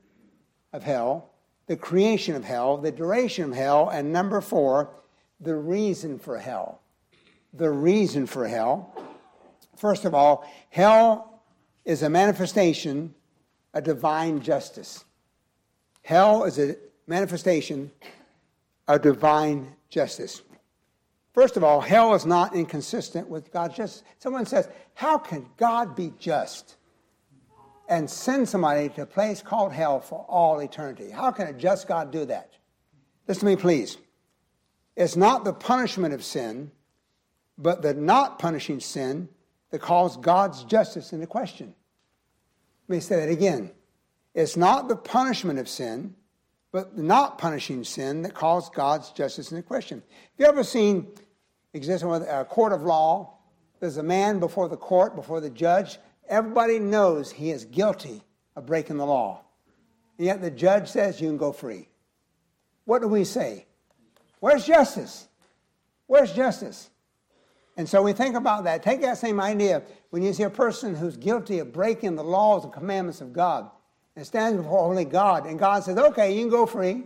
[0.76, 1.30] of hell,
[1.66, 4.90] the creation of hell, the duration of hell, and number four,
[5.40, 6.82] the reason for hell.
[7.54, 8.92] The reason for hell.
[9.76, 11.42] First of all, hell
[11.84, 13.14] is a manifestation
[13.72, 15.04] of divine justice.
[16.02, 17.90] Hell is a manifestation
[18.86, 20.42] of divine justice.
[21.32, 24.02] First of all, hell is not inconsistent with God's justice.
[24.18, 26.75] Someone says, How can God be just?
[27.88, 31.10] And send somebody to a place called hell for all eternity.
[31.10, 32.52] How can a just God do that?
[33.28, 33.98] Listen to me, please.
[34.96, 36.70] It's not the punishment of sin,
[37.58, 39.28] but the not punishing sin
[39.70, 41.74] that calls God's justice into question.
[42.88, 43.72] Let me say that again.
[44.34, 46.14] It's not the punishment of sin,
[46.72, 50.02] but the not punishing sin that calls God's justice into question.
[50.08, 51.08] Have you ever seen
[51.72, 53.38] exist in a court of law?
[53.80, 58.22] There's a man before the court, before the judge, Everybody knows he is guilty
[58.54, 59.42] of breaking the law.
[60.18, 61.88] And yet the judge says you can go free.
[62.84, 63.66] What do we say?
[64.40, 65.28] Where's justice?
[66.06, 66.90] Where's justice?
[67.76, 68.82] And so we think about that.
[68.82, 72.64] Take that same idea when you see a person who's guilty of breaking the laws
[72.64, 73.70] and commandments of God
[74.14, 77.04] and stands before only God, and God says, okay, you can go free.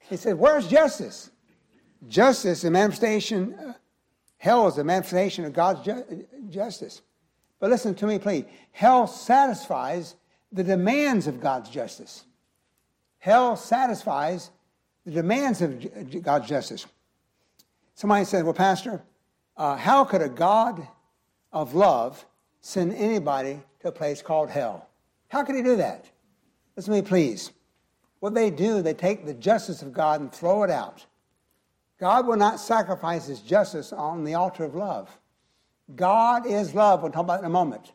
[0.00, 1.30] He says, where's justice?
[2.08, 3.72] Justice, the manifestation, uh,
[4.36, 7.00] hell is the manifestation of God's ju- justice.
[7.62, 8.44] But listen to me, please.
[8.72, 10.16] Hell satisfies
[10.50, 12.24] the demands of God's justice.
[13.20, 14.50] Hell satisfies
[15.06, 16.86] the demands of God's justice.
[17.94, 19.00] Somebody said, Well, Pastor,
[19.56, 20.84] uh, how could a God
[21.52, 22.26] of love
[22.62, 24.88] send anybody to a place called hell?
[25.28, 26.06] How could he do that?
[26.74, 27.52] Listen to me, please.
[28.18, 31.06] What they do, they take the justice of God and throw it out.
[32.00, 35.16] God will not sacrifice his justice on the altar of love.
[35.96, 37.92] God is love, we'll talk about in a moment,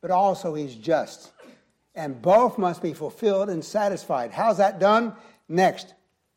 [0.00, 1.32] but also He's just.
[1.94, 4.30] And both must be fulfilled and satisfied.
[4.30, 5.14] How's that done?
[5.48, 5.94] Next,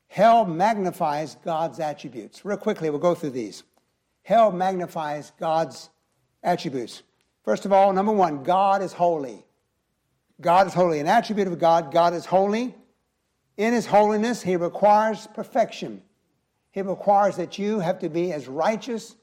[0.08, 2.43] hell magnifies God's attributes.
[2.43, 3.63] Real quickly, we'll go through these.
[4.23, 5.89] Hell magnifies God's
[6.41, 7.04] attributes.
[7.43, 9.45] First of all, number one, God is holy.
[10.41, 10.99] God is holy.
[10.99, 12.73] An attribute of God, God is holy.
[13.58, 16.02] In His holiness, He requires perfection.
[16.71, 19.15] He requires that you have to be as righteous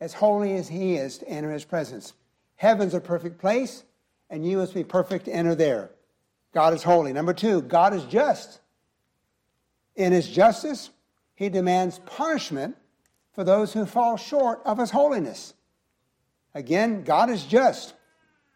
[0.00, 2.12] as holy as He is to enter His presence.
[2.56, 3.84] Heaven's a perfect place,
[4.30, 5.90] and you must be perfect to enter there.
[6.54, 7.12] God is holy.
[7.12, 8.60] Number two, God is just.
[9.96, 10.90] In His justice,
[11.34, 12.76] He demands punishment
[13.32, 15.54] for those who fall short of His holiness.
[16.54, 17.94] Again, God is just.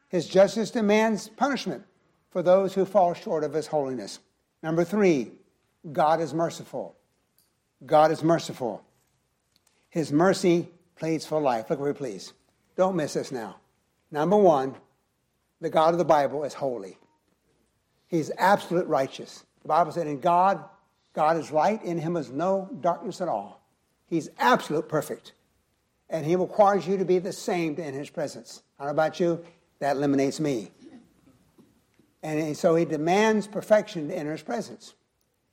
[0.09, 1.85] His justice demands punishment
[2.31, 4.19] for those who fall short of His holiness.
[4.63, 5.33] Number three,
[5.91, 6.97] God is merciful.
[7.85, 8.85] God is merciful.
[9.89, 10.69] His mercy
[11.03, 11.69] pleads for life.
[11.69, 12.33] Look where he pleads.
[12.77, 13.57] Don't miss this now.
[14.13, 14.77] Number one,
[15.61, 16.97] the God of the Bible is holy.
[18.07, 19.45] He's absolute righteous.
[19.63, 20.63] The Bible said, in God,
[21.13, 23.67] God is light, in him is no darkness at all.
[24.07, 25.33] He's absolute perfect.
[26.09, 28.63] And he requires you to be the same in his presence.
[28.79, 29.45] I don't know about you,
[29.81, 30.71] That eliminates me.
[32.23, 34.95] And so he demands perfection enter his presence.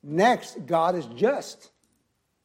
[0.00, 1.72] Next, God is just.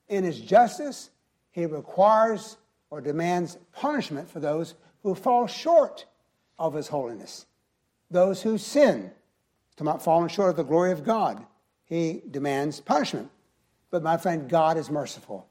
[0.09, 1.11] In his justice,
[1.51, 2.57] he requires
[2.95, 6.05] or demands punishment for those who fall short
[6.57, 7.45] of his holiness,
[8.09, 9.11] those who sin.
[9.75, 11.45] Talking about falling short of the glory of God,
[11.83, 13.29] he demands punishment.
[13.91, 15.45] But my friend, God is merciful.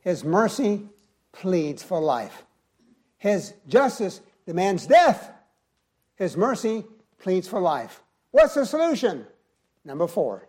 [0.00, 0.82] His mercy
[1.30, 2.42] pleads for life.
[3.18, 5.30] His justice demands death.
[6.16, 6.84] His mercy
[7.18, 8.02] pleads for life.
[8.32, 9.24] What's the solution?
[9.84, 10.48] Number four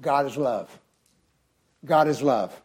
[0.00, 0.80] God is love.
[1.84, 2.60] God is love.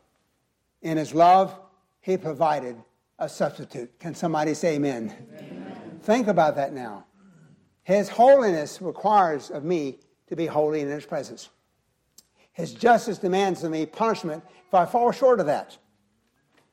[0.81, 1.53] In His love,
[2.01, 2.75] He provided
[3.17, 3.99] a substitute.
[3.99, 5.13] Can somebody say amen?
[5.37, 5.99] amen?
[6.01, 7.05] Think about that now.
[7.83, 11.49] His holiness requires of me to be holy in His presence.
[12.53, 15.77] His justice demands of me punishment if I fall short of that.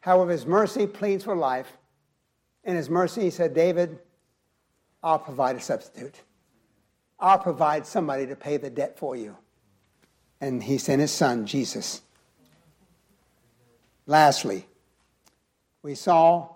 [0.00, 1.76] However, His mercy pleads for life.
[2.64, 3.98] In His mercy, He said, David,
[5.02, 6.22] I'll provide a substitute.
[7.18, 9.36] I'll provide somebody to pay the debt for you.
[10.40, 12.02] And He sent His Son, Jesus.
[14.06, 14.66] Lastly,
[15.86, 16.48] we saw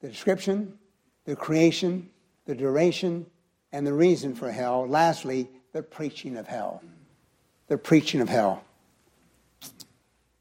[0.00, 0.76] the description,
[1.24, 2.10] the creation,
[2.46, 3.24] the duration,
[3.70, 4.88] and the reason for hell.
[4.88, 6.82] Lastly, the preaching of hell.
[7.68, 8.64] The preaching of hell.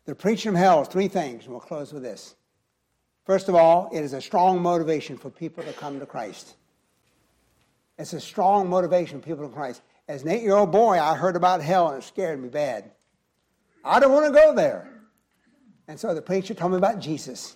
[0.05, 2.33] The preaching of hell is three things, and we'll close with this.
[3.27, 6.55] First of all, it is a strong motivation for people to come to Christ.
[7.99, 9.83] It's a strong motivation for people to Christ.
[10.07, 12.89] As an eight year old boy, I heard about hell and it scared me bad.
[13.85, 14.89] I don't want to go there.
[15.87, 17.55] And so the preacher told me about Jesus.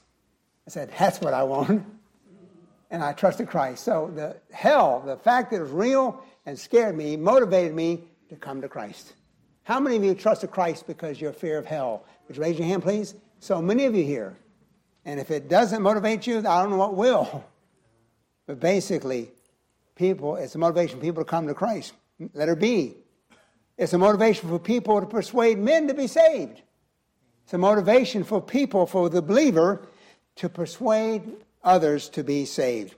[0.67, 1.83] I said, That's what I want
[2.89, 3.83] and I trusted Christ.
[3.83, 8.35] So the hell, the fact that it was real and scared me, motivated me to
[8.35, 9.13] come to Christ.
[9.63, 12.05] How many of you trusted Christ because your fear of hell?
[12.27, 13.15] Would you raise your hand, please?
[13.39, 14.37] So many of you here.
[15.05, 17.45] And if it doesn't motivate you, I don't know what will.
[18.45, 19.29] But basically,
[19.95, 21.93] people, it's a motivation for people to come to Christ.
[22.33, 22.95] Let her be.
[23.77, 26.61] It's a motivation for people to persuade men to be saved.
[27.43, 29.87] It's a motivation for people, for the believer,
[30.37, 32.95] to persuade others to be saved.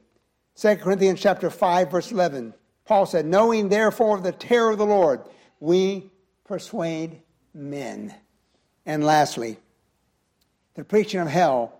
[0.56, 2.54] 2 Corinthians chapter 5 verse 11.
[2.86, 5.22] Paul said, "Knowing therefore the terror of the Lord,
[5.60, 6.12] we
[6.44, 7.22] persuade
[7.54, 8.16] men."
[8.86, 9.60] And lastly,
[10.74, 11.74] the preaching of hell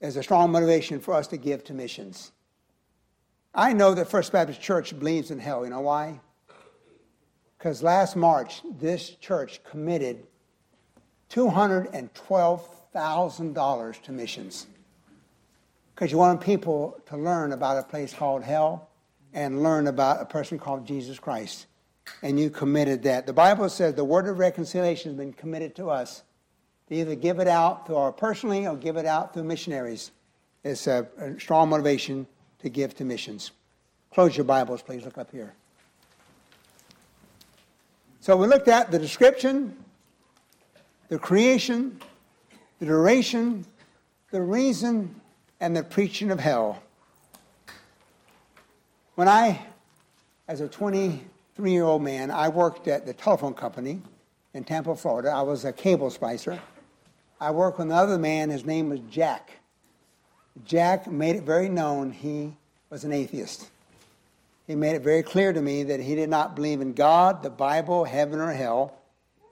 [0.00, 2.32] is a strong motivation for us to give to missions.
[3.54, 5.64] I know that First Baptist Church believes in hell.
[5.64, 6.20] You know why?
[7.56, 10.26] Because last March, this church committed
[12.94, 14.66] $212,000 to missions
[15.94, 18.88] because you want people to learn about a place called hell
[19.32, 21.66] and learn about a person called Jesus Christ.
[22.22, 23.26] And you committed that.
[23.26, 26.22] The Bible says the word of reconciliation has been committed to us
[26.88, 30.10] to either give it out through our personally or give it out through missionaries.
[30.64, 32.26] It's a, a strong motivation
[32.60, 33.52] to give to missions.
[34.12, 35.04] Close your Bibles, please.
[35.04, 35.54] Look up here.
[38.20, 39.76] So we looked at the description,
[41.08, 42.00] the creation,
[42.78, 43.64] the duration,
[44.30, 45.20] the reason,
[45.60, 46.82] and the preaching of hell.
[49.14, 49.64] When I,
[50.48, 54.02] as a 23 year old man, I worked at the telephone company
[54.54, 55.30] in Tampa, Florida.
[55.30, 56.58] I was a cable splicer.
[57.40, 59.50] I worked with another man, his name was Jack.
[60.64, 62.54] Jack made it very known he
[62.90, 63.68] was an atheist.
[64.66, 67.50] He made it very clear to me that he did not believe in God, the
[67.50, 68.96] Bible, heaven, or hell.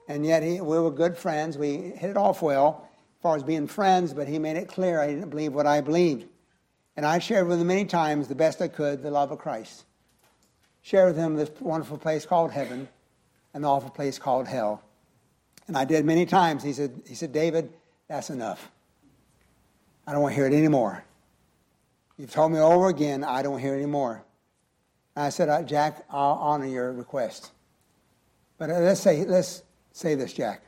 [0.07, 1.57] And yet he, we were good friends.
[1.57, 2.89] We hit it off well
[3.23, 6.27] far as being friends, but he made it clear I didn't believe what I believed.
[6.95, 9.85] And I shared with him many times, the best I could, the love of Christ.
[10.81, 12.89] Shared with him this wonderful place called heaven
[13.53, 14.83] and the awful place called hell.
[15.67, 16.61] And I did many times.
[16.61, 17.71] He said, he said, David,
[18.09, 18.69] that's enough.
[20.05, 21.03] I don't want to hear it anymore.
[22.17, 24.21] You've told me over again, I don't hear it anymore.
[25.15, 27.51] And I said, uh, Jack, I'll honor your request.
[28.57, 30.61] But uh, let's say, let's say this, Jack.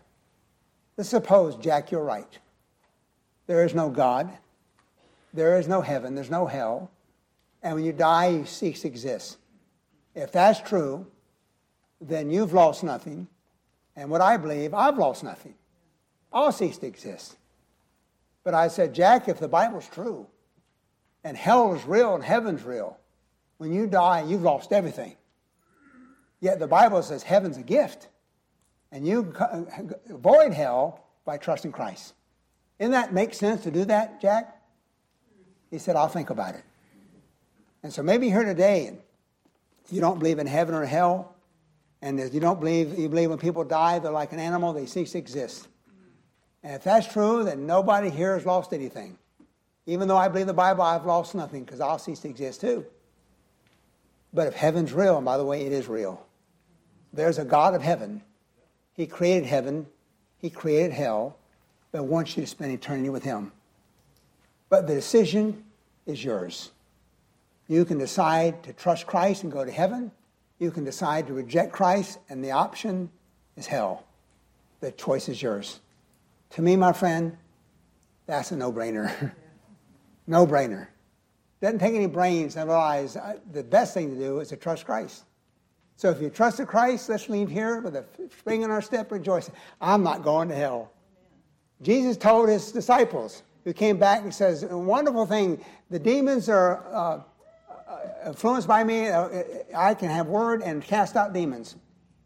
[0.97, 2.39] Let's suppose, Jack, you're right.
[3.47, 4.31] There is no God.
[5.33, 6.15] There is no heaven.
[6.15, 6.91] There's no hell.
[7.61, 9.37] And when you die, you cease to exist.
[10.13, 11.07] If that's true,
[11.99, 13.27] then you've lost nothing.
[13.95, 15.55] And what I believe, I've lost nothing.
[16.31, 17.37] I'll cease to exist.
[18.43, 20.27] But I said, Jack, if the Bible's true,
[21.23, 22.97] and hell is real and heaven's real,
[23.57, 25.15] when you die, you've lost everything.
[26.41, 28.09] Yet the Bible says heaven's a gift.
[28.91, 29.33] And you
[30.09, 32.13] avoid hell by trusting Christ.
[32.79, 34.61] Doesn't that make sense to do that, Jack?
[35.71, 36.63] He said, I'll think about it.
[37.83, 38.97] And so maybe here today,
[39.89, 41.35] you don't believe in heaven or hell,
[42.01, 45.13] and you don't believe, you believe when people die, they're like an animal, they cease
[45.13, 45.67] to exist.
[46.63, 49.17] And if that's true, then nobody here has lost anything.
[49.85, 52.85] Even though I believe the Bible, I've lost nothing because I'll cease to exist too.
[54.33, 56.25] But if heaven's real, and by the way, it is real,
[57.13, 58.21] there's a God of heaven.
[58.93, 59.85] He created heaven,
[60.39, 61.37] He created hell,
[61.95, 63.53] but wants you to spend eternity with Him.
[64.67, 65.63] But the decision
[66.05, 66.71] is yours.
[67.69, 70.11] You can decide to trust Christ and go to heaven.
[70.59, 73.09] You can decide to reject Christ, and the option
[73.55, 74.03] is hell.
[74.81, 75.79] The choice is yours.
[76.51, 77.37] To me, my friend,
[78.25, 79.31] that's a no brainer.
[80.27, 80.87] no brainer.
[81.61, 84.85] Doesn't take any brains to realize uh, the best thing to do is to trust
[84.85, 85.23] Christ.
[85.95, 88.03] So if you trusted Christ, let's leave here with a
[88.37, 89.55] spring in our step, rejoicing.
[89.79, 90.91] I'm not going to hell.
[91.81, 96.85] Jesus told his disciples, who came back and says, a wonderful thing, the demons are
[96.93, 97.21] uh,
[97.87, 99.09] uh influenced by me.
[99.09, 99.43] Uh,
[99.75, 101.75] I can have word and cast out demons.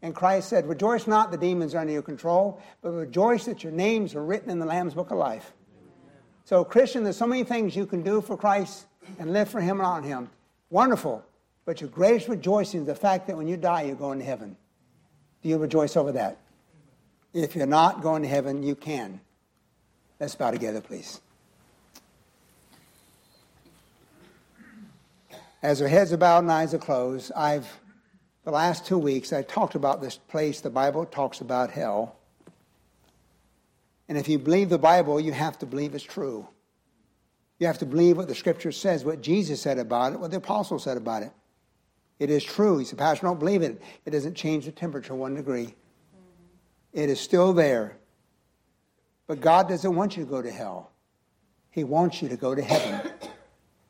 [0.02, 3.72] And Christ said, Rejoice not the demons are under your control, but rejoice that your
[3.72, 5.52] names are written in the Lamb's Book of Life.
[6.44, 8.86] So, Christian, there's so many things you can do for Christ
[9.18, 10.30] and live for Him and on Him.
[10.70, 11.24] Wonderful.
[11.64, 14.56] But your greatest rejoicing is the fact that when you die, you're going to heaven.
[15.42, 16.38] Do you rejoice over that?
[17.32, 19.20] If you're not going to heaven, you can.
[20.20, 21.20] Let's bow together, please.
[25.62, 27.66] As our heads are bowed and eyes are closed, I've
[28.44, 32.16] the last two weeks, I talked about this place the Bible talks about hell.
[34.08, 36.48] And if you believe the Bible, you have to believe it's true.
[37.58, 40.38] You have to believe what the Scripture says, what Jesus said about it, what the
[40.38, 41.32] apostles said about it.
[42.18, 42.78] It is true.
[42.78, 43.80] He said, Pastor, don't believe it.
[44.04, 45.74] It doesn't change the temperature one degree.
[46.92, 47.99] It is still there.
[49.30, 50.90] But God doesn't want you to go to hell.
[51.70, 53.12] He wants you to go to heaven.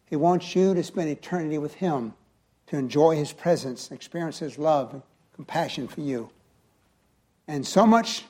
[0.05, 2.13] He wants you to spend eternity with Him
[2.67, 5.03] to enjoy his presence, experience his love and
[5.35, 6.29] compassion for you.
[7.49, 8.25] And so much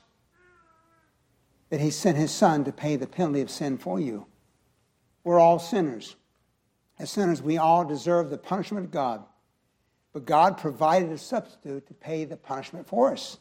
[1.70, 4.26] that he sent his son to pay the penalty of sin for you.
[5.24, 6.14] We're all sinners.
[6.96, 9.24] As sinners, we all deserve the punishment of God.
[10.12, 13.38] But God provided a substitute to pay the punishment for us.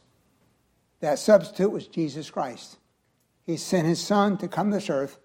[0.98, 2.78] That substitute was Jesus Christ.
[3.50, 5.18] He sent his son to come to this earth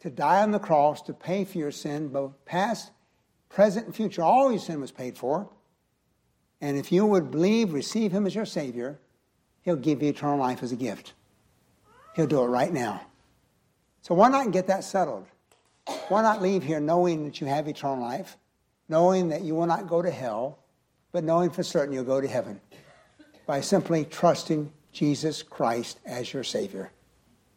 [0.00, 2.90] to die on the cross to pay for your sin, both past
[3.48, 4.20] present and future.
[4.20, 5.48] All your sin was paid for.
[6.60, 9.00] And if you would believe, receive him as your Savior,
[9.62, 11.14] he'll give you eternal life as a gift.
[12.14, 13.06] He'll do it right now.
[14.02, 15.24] So why not get that settled?
[16.08, 18.36] Why not leave here knowing that you have eternal life,
[18.90, 20.58] knowing that you will not go to hell,
[21.10, 22.60] but knowing for certain you'll go to heaven
[23.46, 26.92] by simply trusting Jesus Christ as your Savior?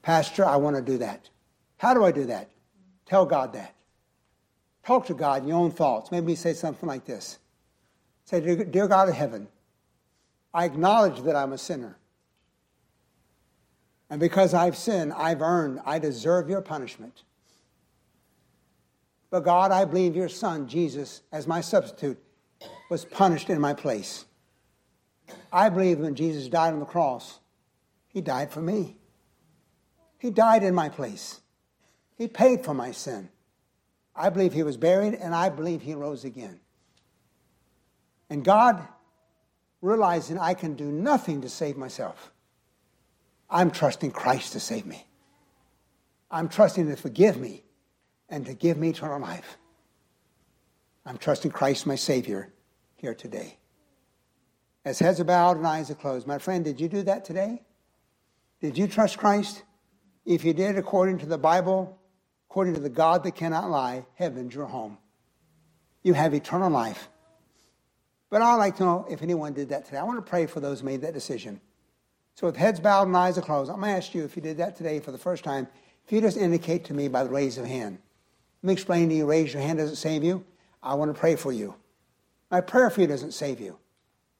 [0.05, 1.29] Pastor, I want to do that.
[1.77, 2.51] How do I do that?
[3.07, 3.73] Tell God that.
[4.85, 6.11] Talk to God in your own thoughts.
[6.11, 7.39] Maybe say something like this
[8.25, 9.47] Say, Dear God of heaven,
[10.53, 11.97] I acknowledge that I'm a sinner.
[14.11, 17.23] And because I've sinned, I've earned, I deserve your punishment.
[19.31, 22.21] But God, I believe your Son, Jesus, as my substitute,
[22.91, 24.25] was punished in my place.
[25.51, 27.39] I believe when Jesus died on the cross,
[28.07, 28.97] he died for me.
[30.25, 31.39] He died in my place.
[32.17, 33.29] He paid for my sin.
[34.15, 36.59] I believe he was buried, and I believe he rose again.
[38.31, 38.87] And God,
[39.83, 42.31] realizing I can do nothing to save myself,
[43.51, 45.05] I'm trusting Christ to save me.
[46.31, 47.63] I'm trusting to forgive me
[48.27, 49.59] and to give me eternal life.
[51.05, 52.51] I'm trusting Christ, my Savior,
[52.95, 53.59] here today.
[54.85, 57.61] As heads are bowed and eyes are closed, my friend, did you do that today?
[58.59, 59.61] Did you trust Christ?
[60.25, 61.97] If you did according to the Bible,
[62.49, 64.97] according to the God that cannot lie, heaven's your home.
[66.01, 67.09] You have eternal life.
[68.29, 69.97] But I'd like to know if anyone did that today.
[69.97, 71.61] I want to pray for those who made that decision.
[72.35, 74.57] So with heads bowed and eyes closed, I'm going to ask you if you did
[74.57, 75.67] that today for the first time,
[76.05, 77.99] if you just indicate to me by the raise of hand.
[78.61, 80.43] Let me explain to you, raise your hand doesn't save you.
[80.81, 81.75] I want to pray for you.
[82.51, 83.77] My prayer for you doesn't save you.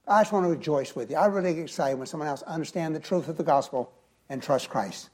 [0.07, 1.17] I just want to rejoice with you.
[1.17, 3.91] I really get excited when someone else understands the truth of the gospel
[4.29, 5.09] and trust Christ.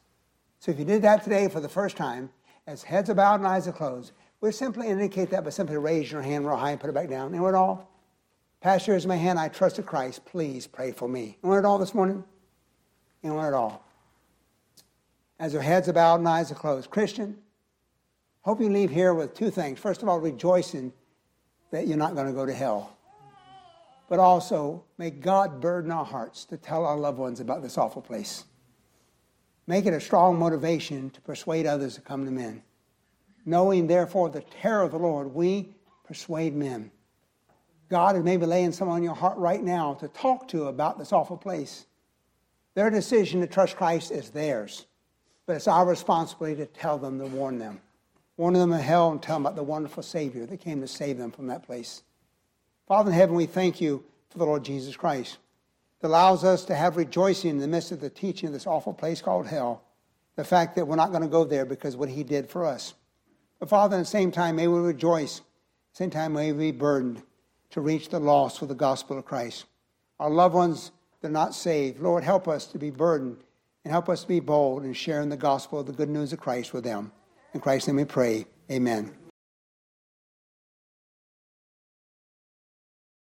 [0.62, 2.30] So if you did that today for the first time,
[2.68, 6.12] as heads are bowed and eyes are closed, we simply indicate that by simply raising
[6.12, 7.32] your hand real high and put it back down.
[7.32, 7.90] Know it all?
[8.62, 9.40] Pastor, here's my hand.
[9.40, 10.24] I trusted Christ.
[10.24, 11.40] Please pray for me.
[11.42, 12.24] Want it all this morning?
[13.24, 13.84] Want it all?
[15.40, 16.92] As our heads are bowed and eyes are closed.
[16.92, 17.40] Christian,
[18.42, 19.80] hope you leave here with two things.
[19.80, 20.94] First of all, rejoicing
[21.72, 22.96] that you're not going to go to hell.
[24.08, 28.04] But also, may God burden our hearts to tell our loved ones about this awful
[28.04, 28.44] place.
[29.72, 32.62] Make it a strong motivation to persuade others to come to men.
[33.46, 36.92] Knowing, therefore, the terror of the Lord, we persuade men.
[37.88, 41.14] God is maybe laying someone on your heart right now to talk to about this
[41.14, 41.86] awful place.
[42.74, 44.88] Their decision to trust Christ is theirs,
[45.46, 47.80] but it's our responsibility to tell them, to warn them.
[48.36, 51.18] Warn them of hell and tell them about the wonderful Savior that came to save
[51.18, 52.04] them from that place.
[52.90, 55.38] Father in heaven, we thank you for the Lord Jesus Christ
[56.02, 58.94] that allows us to have rejoicing in the midst of the teaching of this awful
[58.94, 59.84] place called hell.
[60.36, 62.96] The fact that we're not going to go there because what he did for us.
[63.60, 65.40] But Father, at the same time, may we rejoice.
[65.40, 65.44] At
[65.94, 67.22] the same time, may we be burdened
[67.72, 69.66] to reach the lost with the gospel of Christ.
[70.20, 70.92] Our loved ones
[71.22, 73.38] that are not saved, Lord, help us to be burdened
[73.84, 76.40] and help us to be bold in sharing the gospel of the good news of
[76.40, 77.12] Christ with them.
[77.54, 78.46] In Christ's name we pray.
[78.72, 79.21] Amen.